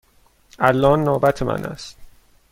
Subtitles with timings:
[0.59, 1.97] الان نوبت من است.